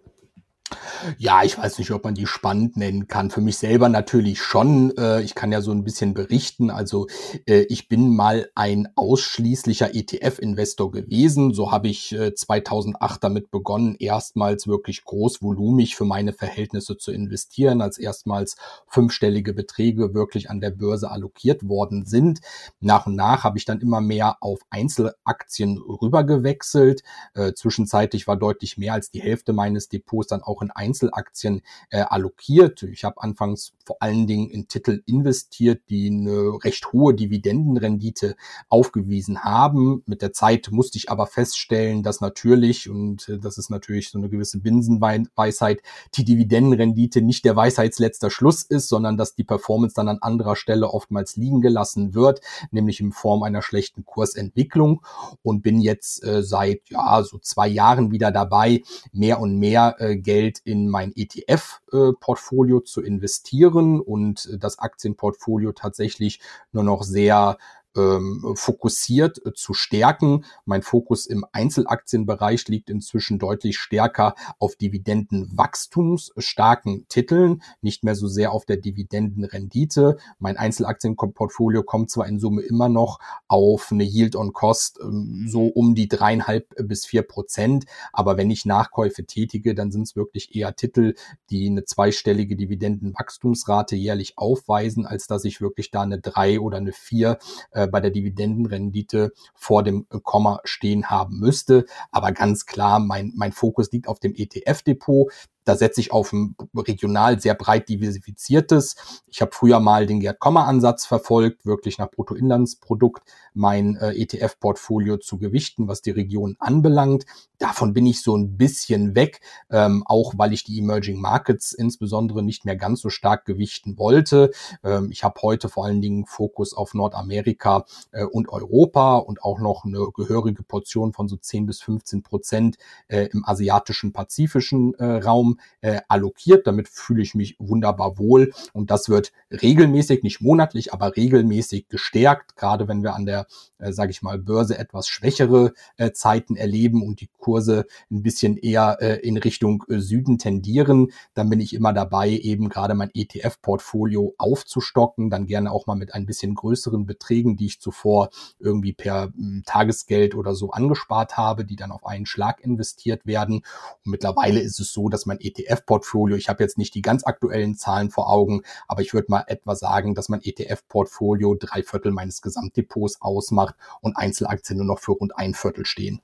[1.17, 3.29] Ja, ich weiß nicht, ob man die spannend nennen kann.
[3.29, 4.95] Für mich selber natürlich schon.
[4.97, 6.69] Äh, ich kann ja so ein bisschen berichten.
[6.69, 7.07] Also
[7.45, 11.53] äh, ich bin mal ein ausschließlicher ETF-Investor gewesen.
[11.53, 17.81] So habe ich äh, 2008 damit begonnen, erstmals wirklich großvolumig für meine Verhältnisse zu investieren,
[17.81, 22.41] als erstmals fünfstellige Beträge wirklich an der Börse allokiert worden sind.
[22.81, 27.03] Nach und nach habe ich dann immer mehr auf Einzelaktien rübergewechselt.
[27.33, 32.01] Äh, zwischenzeitlich war deutlich mehr als die Hälfte meines Depots dann auch in Einzelaktien äh,
[32.01, 32.83] allokiert.
[32.83, 38.35] Ich habe anfangs vor allen Dingen in Titel investiert, die eine recht hohe Dividendenrendite
[38.69, 40.03] aufgewiesen haben.
[40.05, 44.17] Mit der Zeit musste ich aber feststellen, dass natürlich, und äh, das ist natürlich so
[44.17, 45.81] eine gewisse Binsenweisheit,
[46.15, 50.89] die Dividendenrendite nicht der Weisheitsletzter Schluss ist, sondern dass die Performance dann an anderer Stelle
[50.89, 52.41] oftmals liegen gelassen wird,
[52.71, 55.01] nämlich in Form einer schlechten Kursentwicklung
[55.43, 60.17] und bin jetzt äh, seit ja so zwei Jahren wieder dabei, mehr und mehr äh,
[60.17, 66.39] Geld in mein ETF-Portfolio äh, zu investieren und das Aktienportfolio tatsächlich
[66.71, 67.57] nur noch sehr
[67.97, 70.45] ähm, fokussiert äh, zu stärken.
[70.65, 78.51] Mein Fokus im Einzelaktienbereich liegt inzwischen deutlich stärker auf dividendenwachstumsstarken Titeln, nicht mehr so sehr
[78.51, 80.17] auf der Dividendenrendite.
[80.39, 85.67] Mein Einzelaktienportfolio kommt zwar in Summe immer noch auf eine Yield on Cost ähm, so
[85.67, 90.55] um die dreieinhalb bis vier Prozent, aber wenn ich Nachkäufe tätige, dann sind es wirklich
[90.55, 91.15] eher Titel,
[91.49, 96.91] die eine zweistellige Dividendenwachstumsrate jährlich aufweisen, als dass ich wirklich da eine drei oder eine
[96.91, 97.37] vier
[97.71, 101.85] äh, bei der Dividendenrendite vor dem Komma stehen haben müsste.
[102.11, 105.31] Aber ganz klar, mein, mein Fokus liegt auf dem ETF-Depot.
[105.67, 108.95] Da setze ich auf ein regional sehr breit diversifiziertes.
[109.27, 113.21] Ich habe früher mal den Gerd-Komma-Ansatz verfolgt, wirklich nach Bruttoinlandsprodukt
[113.53, 117.25] mein äh, ETF-Portfolio zu gewichten, was die Region anbelangt.
[117.57, 122.43] Davon bin ich so ein bisschen weg, ähm, auch weil ich die Emerging Markets insbesondere
[122.43, 124.51] nicht mehr ganz so stark gewichten wollte.
[124.83, 129.59] Ähm, ich habe heute vor allen Dingen Fokus auf Nordamerika äh, und Europa und auch
[129.59, 132.77] noch eine gehörige Portion von so 10 bis 15 Prozent
[133.09, 136.67] äh, im asiatischen, pazifischen äh, Raum äh, allokiert.
[136.67, 142.55] Damit fühle ich mich wunderbar wohl und das wird regelmäßig, nicht monatlich, aber regelmäßig gestärkt,
[142.55, 143.47] gerade wenn wir an der,
[143.79, 148.57] äh, sage ich mal, Börse etwas schwächere äh, Zeiten erleben und die Kurse ein bisschen
[148.57, 153.11] eher äh, in Richtung äh, Süden tendieren, dann bin ich immer dabei, eben gerade mein
[153.13, 158.93] ETF-Portfolio aufzustocken, dann gerne auch mal mit ein bisschen größeren Beträgen, die ich zuvor irgendwie
[158.93, 163.57] per hm, Tagesgeld oder so angespart habe, die dann auf einen Schlag investiert werden.
[164.05, 167.75] Und mittlerweile ist es so, dass mein ETF-Portfolio, ich habe jetzt nicht die ganz aktuellen
[167.75, 172.41] Zahlen vor Augen, aber ich würde mal etwa sagen, dass mein ETF-Portfolio drei Viertel meines
[172.41, 176.21] Gesamtdepots ausmacht und Einzelaktien nur noch für rund ein Viertel stehen.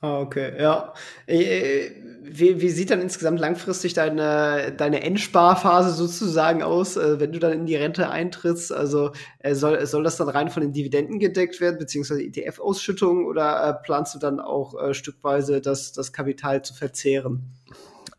[0.00, 0.94] Ah, okay, ja.
[1.26, 1.90] Äh,
[2.22, 7.52] wie, wie sieht dann insgesamt langfristig deine, deine Endsparphase sozusagen aus, äh, wenn du dann
[7.52, 8.72] in die Rente eintrittst?
[8.72, 13.80] Also äh, soll, soll das dann rein von den Dividenden gedeckt werden, beziehungsweise ETF-Ausschüttungen, oder
[13.84, 17.50] planst du dann auch stückweise das, das Kapital zu verzehren?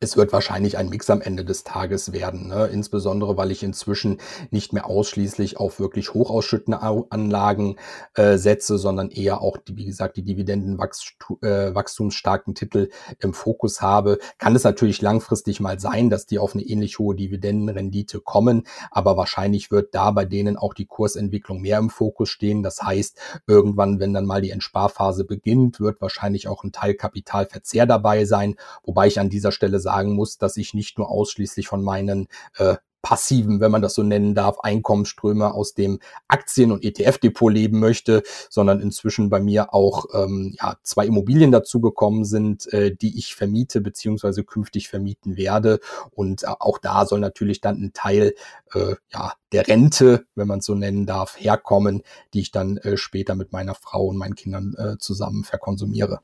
[0.02, 2.48] Es wird wahrscheinlich ein Mix am Ende des Tages werden.
[2.48, 2.68] Ne?
[2.68, 7.76] Insbesondere, weil ich inzwischen nicht mehr ausschließlich auf wirklich hochausschüttende Anlagen
[8.14, 14.20] äh, setze, sondern eher auch, die, wie gesagt, die Dividendenwachstumsstarken äh, Titel im Fokus habe.
[14.38, 19.18] Kann es natürlich langfristig mal sein, dass die auf eine ähnlich hohe Dividendenrendite kommen, aber
[19.18, 22.64] wahrscheinlich wird da bei denen auch die Kursentwicklung mehr im Fokus stehen.
[22.64, 27.86] Das heißt, irgendwann, wenn dann mal die Entsparphase beginnt, wird wahrscheinlich auch ein Teil Kapitalverzehr
[27.86, 31.84] dabei sein, wobei ich an dieser Stelle sagen muss, dass ich nicht nur ausschließlich von
[31.84, 37.52] meinen äh, passiven, wenn man das so nennen darf, Einkommensströme aus dem Aktien- und ETF-Depot
[37.52, 43.18] leben möchte, sondern inzwischen bei mir auch ähm, ja, zwei Immobilien dazugekommen sind, äh, die
[43.18, 45.80] ich vermiete beziehungsweise künftig vermieten werde.
[46.12, 48.36] Und äh, auch da soll natürlich dann ein Teil
[48.74, 52.98] äh, ja, der Rente, wenn man es so nennen darf, herkommen, die ich dann äh,
[52.98, 56.20] später mit meiner Frau und meinen Kindern äh, zusammen verkonsumiere.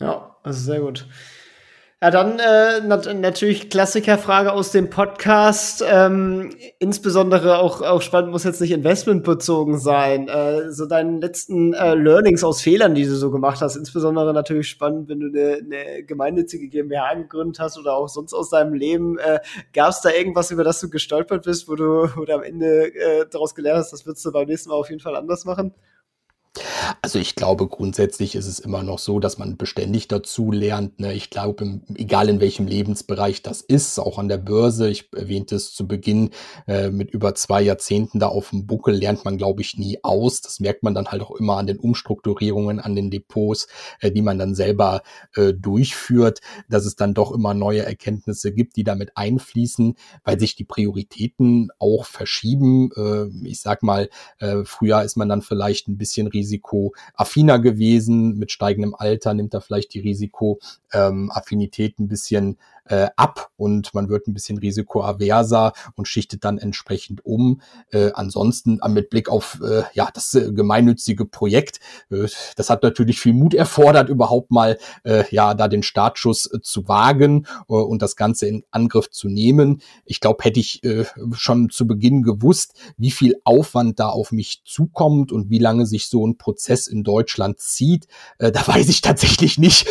[0.00, 1.06] Ja, also sehr gut.
[2.02, 5.84] Ja, dann äh, nat natürlich Klassikerfrage aus dem Podcast.
[5.86, 10.26] Ähm, insbesondere auch, auch spannend muss jetzt nicht investmentbezogen sein.
[10.26, 13.76] Äh, so deinen letzten äh, Learnings aus Fehlern, die du so gemacht hast.
[13.76, 18.48] Insbesondere natürlich spannend, wenn du eine, eine gemeinnützige GmbH gegründet hast oder auch sonst aus
[18.48, 19.18] deinem Leben.
[19.18, 19.40] Äh,
[19.74, 22.94] Gab es da irgendwas, über das du gestolpert bist, wo du, wo du am Ende
[22.94, 25.74] äh, daraus gelernt hast, das würdest du beim nächsten Mal auf jeden Fall anders machen?
[27.00, 30.98] Also ich glaube, grundsätzlich ist es immer noch so, dass man beständig dazu lernt.
[30.98, 31.14] Ne?
[31.14, 35.72] Ich glaube, egal in welchem Lebensbereich das ist, auch an der Börse, ich erwähnte es
[35.72, 36.30] zu Beginn,
[36.66, 40.40] äh, mit über zwei Jahrzehnten da auf dem Buckel lernt man, glaube ich, nie aus.
[40.40, 43.68] Das merkt man dann halt auch immer an den Umstrukturierungen, an den Depots,
[44.00, 45.02] äh, die man dann selber
[45.36, 50.56] äh, durchführt, dass es dann doch immer neue Erkenntnisse gibt, die damit einfließen, weil sich
[50.56, 52.90] die Prioritäten auch verschieben.
[52.96, 58.36] Äh, ich sag mal, äh, früher ist man dann vielleicht ein bisschen risikoaffiner gewesen.
[58.38, 62.58] Mit steigendem Alter nimmt er vielleicht die Risikoaffinität ein bisschen
[62.90, 67.60] äh, ab und man wird ein bisschen risikoaverser und schichtet dann entsprechend um.
[67.92, 71.78] Äh, ansonsten äh, mit Blick auf äh, ja das äh, gemeinnützige Projekt,
[72.10, 72.26] äh,
[72.56, 76.88] das hat natürlich viel Mut erfordert, überhaupt mal äh, ja da den Startschuss äh, zu
[76.88, 79.80] wagen äh, und das Ganze in Angriff zu nehmen.
[80.04, 84.62] Ich glaube, hätte ich äh, schon zu Beginn gewusst, wie viel Aufwand da auf mich
[84.64, 89.00] zukommt und wie lange sich so ein Prozess in Deutschland zieht, äh, da weiß ich
[89.00, 89.86] tatsächlich nicht,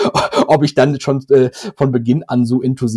[0.48, 2.89] ob ich dann schon äh, von Beginn an so enthusiastisch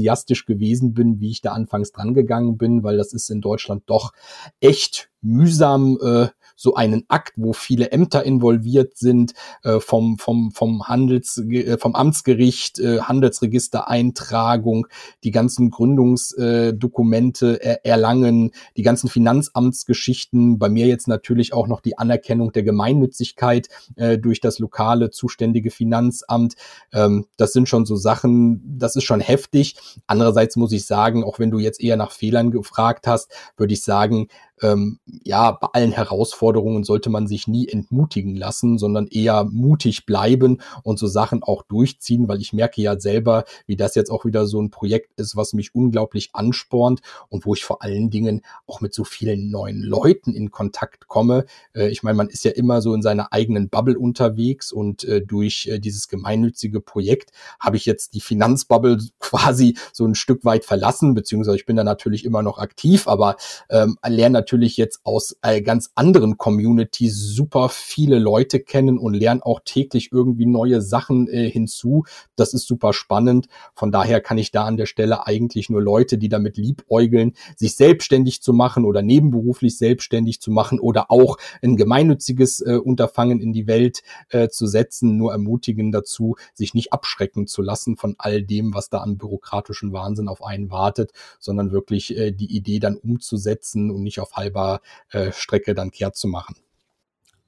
[0.47, 4.13] gewesen bin, wie ich da anfangs dran gegangen bin, weil das ist in Deutschland doch
[4.61, 10.89] echt mühsam äh, so einen Akt, wo viele Ämter involviert sind, äh, vom, vom, vom
[10.89, 14.87] Handels, äh, vom Amtsgericht, äh, Handelsregistereintragung,
[15.25, 21.99] die ganzen Gründungsdokumente er, erlangen, die ganzen Finanzamtsgeschichten, bei mir jetzt natürlich auch noch die
[21.99, 26.55] Anerkennung der Gemeinnützigkeit äh, durch das lokale zuständige Finanzamt.
[26.93, 29.77] Ähm, das sind schon so Sachen, das ist schon heftig.
[30.07, 33.83] Andererseits muss ich sagen, auch wenn du jetzt eher nach Fehlern gefragt hast, würde ich
[33.83, 34.29] sagen,
[34.61, 36.42] ähm, ja, bei allen Herausforderungen
[36.85, 42.29] sollte man sich nie entmutigen lassen, sondern eher mutig bleiben und so Sachen auch durchziehen,
[42.29, 45.53] weil ich merke ja selber, wie das jetzt auch wieder so ein Projekt ist, was
[45.53, 50.33] mich unglaublich anspornt und wo ich vor allen Dingen auch mit so vielen neuen Leuten
[50.33, 51.45] in Kontakt komme.
[51.75, 55.21] Äh, ich meine, man ist ja immer so in seiner eigenen Bubble unterwegs und äh,
[55.21, 60.65] durch äh, dieses gemeinnützige Projekt habe ich jetzt die Finanzbubble quasi so ein Stück weit
[60.65, 63.37] verlassen, beziehungsweise ich bin da natürlich immer noch aktiv, aber
[63.71, 69.15] ähm, lerne natürlich natürlich jetzt aus äh, ganz anderen Communities super viele Leute kennen und
[69.15, 72.05] lernen auch täglich irgendwie neue Sachen äh, hinzu.
[72.37, 73.47] Das ist super spannend.
[73.75, 77.77] Von daher kann ich da an der Stelle eigentlich nur Leute, die damit liebäugeln, sich
[77.77, 83.53] selbstständig zu machen oder nebenberuflich selbstständig zu machen oder auch ein gemeinnütziges äh, Unterfangen in
[83.53, 88.43] die Welt äh, zu setzen, nur ermutigen dazu, sich nicht abschrecken zu lassen von all
[88.43, 92.97] dem, was da an bürokratischen Wahnsinn auf einen wartet, sondern wirklich äh, die Idee dann
[92.97, 96.57] umzusetzen und nicht auf halber äh, Strecke dann kehrt zu machen.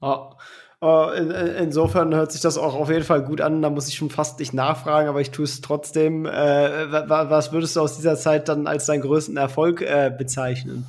[0.01, 0.31] Oh.
[1.17, 3.63] In, insofern hört sich das auch auf jeden Fall gut an.
[3.63, 6.27] Da muss ich schon fast nicht nachfragen, aber ich tue es trotzdem.
[6.27, 10.85] Äh, was würdest du aus dieser Zeit dann als deinen größten Erfolg äh, bezeichnen?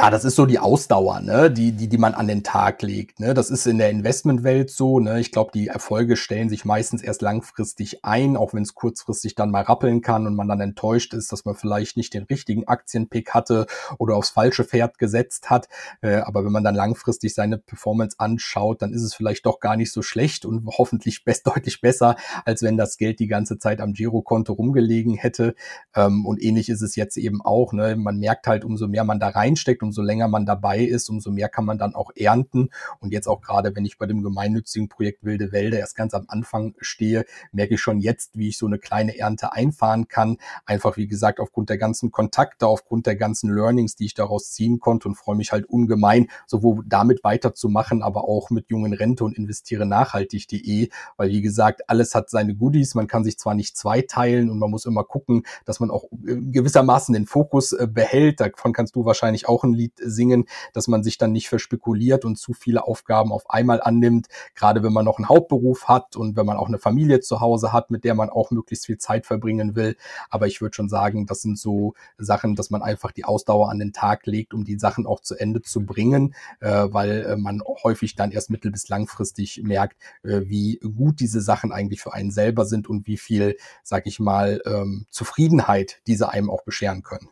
[0.00, 3.18] Ja, das ist so die Ausdauer, ne, die, die, die man an den Tag legt.
[3.18, 3.34] Ne?
[3.34, 5.00] Das ist in der Investmentwelt so.
[5.00, 5.18] Ne?
[5.18, 9.50] Ich glaube, die Erfolge stellen sich meistens erst langfristig ein, auch wenn es kurzfristig dann
[9.50, 13.34] mal rappeln kann und man dann enttäuscht ist, dass man vielleicht nicht den richtigen Aktienpick
[13.34, 13.66] hatte
[13.98, 15.68] oder aufs falsche Pferd gesetzt hat.
[16.00, 19.74] Äh, aber wenn man dann langfristig seine Performance anschaut, dann ist es vielleicht doch gar
[19.74, 23.80] nicht so schlecht und hoffentlich best deutlich besser, als wenn das Geld die ganze Zeit
[23.80, 25.56] am Girokonto rumgelegen hätte.
[25.96, 27.72] Ähm, und ähnlich ist es jetzt eben auch.
[27.72, 27.96] Ne?
[27.96, 31.48] Man merkt halt, umso mehr man da reinsteckt, umso länger man dabei ist, umso mehr
[31.48, 32.68] kann man dann auch ernten.
[33.00, 36.26] Und jetzt auch gerade, wenn ich bei dem gemeinnützigen Projekt Wilde Wälder erst ganz am
[36.28, 40.36] Anfang stehe, merke ich schon jetzt, wie ich so eine kleine Ernte einfahren kann.
[40.66, 44.78] Einfach, wie gesagt, aufgrund der ganzen Kontakte, aufgrund der ganzen Learnings, die ich daraus ziehen
[44.78, 49.36] konnte und freue mich halt ungemein, sowohl damit weiterzumachen, aber auch mit jungen Rente und
[49.36, 52.94] investiere nachhaltig.de, weil wie gesagt, alles hat seine Goodies.
[52.94, 56.36] Man kann sich zwar nicht zweiteilen und man muss immer gucken, dass man auch äh,
[56.36, 58.40] gewissermaßen den Fokus äh, behält.
[58.40, 62.36] Davon kannst du wahrscheinlich auch ein Lied singen, dass man sich dann nicht verspekuliert und
[62.36, 66.46] zu viele Aufgaben auf einmal annimmt, gerade wenn man noch einen Hauptberuf hat und wenn
[66.46, 69.76] man auch eine Familie zu Hause hat, mit der man auch möglichst viel Zeit verbringen
[69.76, 69.96] will.
[70.30, 73.78] Aber ich würde schon sagen, das sind so Sachen, dass man einfach die Ausdauer an
[73.78, 77.62] den Tag legt, um die Sachen auch zu Ende zu bringen, äh, weil äh, man
[77.82, 82.30] häufig dann erst mittel- bis langfristig merkt, äh, wie gut diese Sachen eigentlich für einen
[82.30, 87.28] selber sind und wie viel, sag ich mal, ähm, Zufriedenheit diese einem auch bescheren können.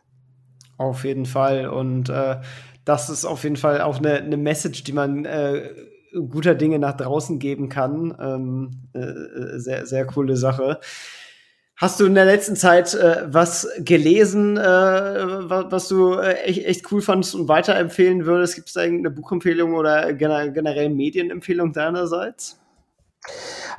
[0.77, 1.67] Auf jeden Fall.
[1.67, 2.37] Und äh,
[2.85, 5.69] das ist auf jeden Fall auch eine, eine Message, die man äh,
[6.29, 8.15] guter Dinge nach draußen geben kann.
[8.19, 10.79] Ähm, äh, sehr, sehr coole Sache.
[11.75, 16.65] Hast du in der letzten Zeit äh, was gelesen, äh, was, was, du äh, echt,
[16.65, 18.55] echt cool fandest und weiterempfehlen würdest?
[18.55, 22.59] Gibt es da irgendeine Buchempfehlung oder generell Medienempfehlung deinerseits?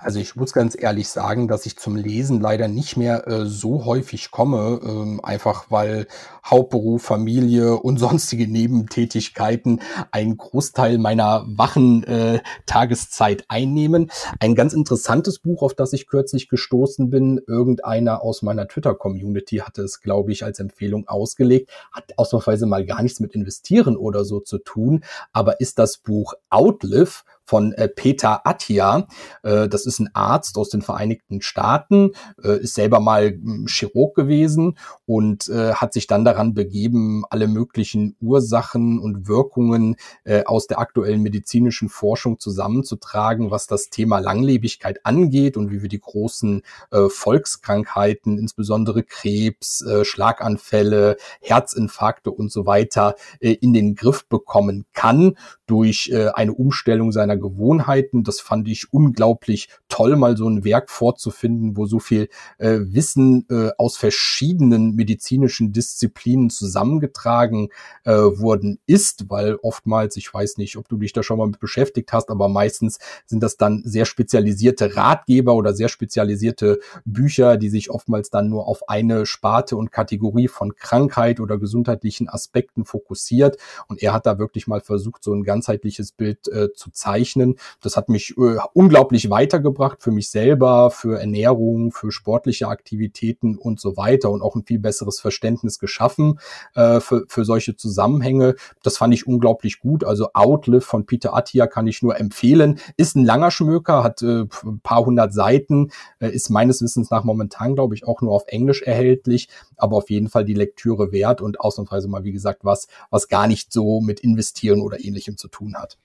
[0.01, 3.85] Also ich muss ganz ehrlich sagen, dass ich zum Lesen leider nicht mehr äh, so
[3.85, 6.07] häufig komme, ähm, einfach weil
[6.47, 9.81] Hauptberuf, Familie und sonstige Nebentätigkeiten
[10.13, 14.13] einen Großteil meiner wachen äh, Tageszeit einnehmen.
[14.39, 19.83] Ein ganz interessantes Buch, auf das ich kürzlich gestoßen bin, irgendeiner aus meiner Twitter-Community hatte
[19.83, 24.39] es, glaube ich, als Empfehlung ausgelegt, hat ausnahmsweise mal gar nichts mit Investieren oder so
[24.39, 29.09] zu tun, aber ist das Buch Outlive von äh, Peter Attia.
[29.43, 32.13] Äh, das ist ein Arzt aus den Vereinigten Staaten,
[32.45, 37.49] äh, ist selber mal hm, Chirurg gewesen und äh, hat sich dann daran begeben, alle
[37.49, 45.05] möglichen Ursachen und Wirkungen äh, aus der aktuellen medizinischen Forschung zusammenzutragen, was das Thema Langlebigkeit
[45.05, 52.67] angeht und wie wir die großen äh, Volkskrankheiten, insbesondere Krebs, äh, Schlaganfälle, Herzinfarkte und so
[52.67, 55.37] weiter äh, in den Griff bekommen kann
[55.69, 58.25] durch äh, eine Umstellung seiner Gewohnheiten.
[58.25, 63.47] Das fand ich unglaublich toll, mal so ein Werk vorzufinden, wo so viel äh, Wissen
[63.51, 67.69] äh, aus verschiedenen medizinischen Disziplinen zusammengetragen
[68.05, 71.61] äh, worden ist, weil oftmals, ich weiß nicht, ob du dich da schon mal mit
[71.61, 77.69] beschäftigt hast, aber meistens sind das dann sehr spezialisierte Ratgeber oder sehr spezialisierte Bücher, die
[77.69, 83.59] sich oftmals dann nur auf eine Sparte und Kategorie von Krankheit oder gesundheitlichen Aspekten fokussiert.
[83.87, 87.57] Und er hat da wirklich mal versucht, so ein ganzheitliches Bild äh, zu zeichnen.
[87.81, 93.81] Das hat mich äh, unglaublich weitergebracht für mich selber, für Ernährung, für sportliche Aktivitäten und
[93.81, 96.39] so weiter und auch ein viel besseres Verständnis geschaffen
[96.75, 98.55] äh, für, für solche Zusammenhänge.
[98.85, 100.05] Das fand ich unglaublich gut.
[100.05, 102.79] Also Outlive von Peter Attia kann ich nur empfehlen.
[102.97, 105.91] Ist ein langer Schmöker, hat äh, ein paar hundert Seiten,
[106.21, 110.09] äh, ist meines Wissens nach momentan, glaube ich, auch nur auf Englisch erhältlich, aber auf
[110.09, 114.01] jeden Fall die Lektüre wert und ausnahmsweise mal, wie gesagt, was, was gar nicht so
[114.01, 115.99] mit Investieren oder ähnlichem zu tun hat.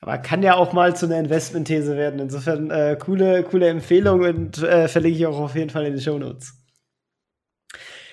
[0.00, 2.20] Aber kann ja auch mal zu einer Investmentthese werden.
[2.20, 6.02] Insofern äh, coole, coole Empfehlung und äh, verlinke ich auch auf jeden Fall in die
[6.02, 6.54] Show Notes.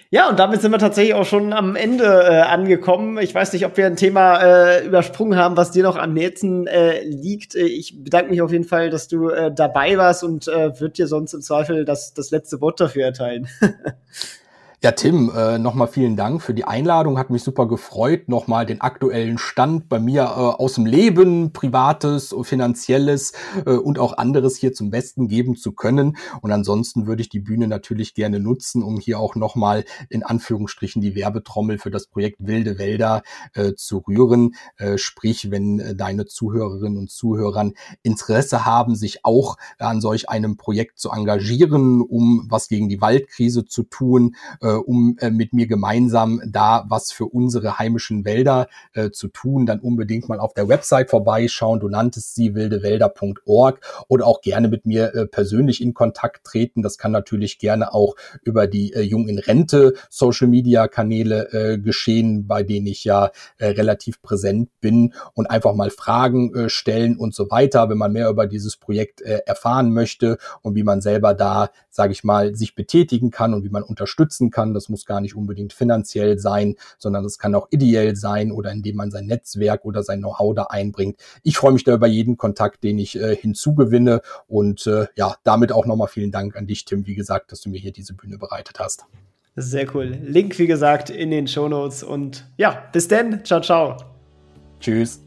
[0.09, 3.17] Ja, und damit sind wir tatsächlich auch schon am Ende äh, angekommen.
[3.17, 6.65] Ich weiß nicht, ob wir ein Thema äh, übersprungen haben, was dir noch am nächsten
[6.65, 7.55] äh, liegt.
[7.55, 11.07] Ich bedanke mich auf jeden Fall, dass du äh, dabei warst und äh, würde dir
[11.07, 13.49] sonst im Zweifel das, das letzte Wort dafür erteilen.
[14.83, 17.17] Ja, Tim, äh, nochmal vielen Dank für die Einladung.
[17.17, 22.35] Hat mich super gefreut, nochmal den aktuellen Stand bei mir äh, aus dem Leben, privates,
[22.43, 23.33] finanzielles
[23.65, 26.15] äh, und auch anderes hier zum Besten geben zu können.
[26.41, 31.01] Und ansonsten würde ich die Bühne natürlich gerne nutzen, um hier auch nochmal in Anführungsstrichen
[31.01, 33.23] die Werbetrommel für das Projekt Wilde Wälder
[33.75, 34.53] zu rühren.
[34.95, 37.73] Sprich, wenn deine Zuhörerinnen und Zuhörern
[38.03, 43.65] Interesse haben, sich auch an solch einem Projekt zu engagieren, um was gegen die Waldkrise
[43.65, 44.35] zu tun,
[44.73, 49.79] um äh, mit mir gemeinsam da was für unsere heimischen Wälder äh, zu tun, dann
[49.79, 51.79] unbedingt mal auf der Website vorbeischauen.
[51.79, 56.81] Du nanntest sie wildewälder.org oder auch gerne mit mir äh, persönlich in Kontakt treten.
[56.81, 61.77] Das kann natürlich gerne auch über die äh, Jung in Rente Social Media Kanäle äh,
[61.77, 67.17] geschehen, bei denen ich ja äh, relativ präsent bin und einfach mal Fragen äh, stellen
[67.17, 71.01] und so weiter, wenn man mehr über dieses Projekt äh, erfahren möchte und wie man
[71.01, 74.73] selber da, sage ich mal, sich betätigen kann und wie man unterstützen kann kann.
[74.73, 78.95] Das muss gar nicht unbedingt finanziell sein, sondern das kann auch ideell sein oder indem
[78.95, 81.17] man sein Netzwerk oder sein Know-how da einbringt.
[81.43, 85.71] Ich freue mich da über jeden Kontakt, den ich äh, hinzugewinne und äh, ja, damit
[85.71, 88.39] auch nochmal vielen Dank an dich, Tim, wie gesagt, dass du mir hier diese Bühne
[88.39, 89.05] bereitet hast.
[89.55, 90.17] Sehr cool.
[90.23, 93.45] Link, wie gesagt, in den Show Notes und ja, bis denn.
[93.45, 93.97] Ciao, ciao.
[94.79, 95.26] Tschüss.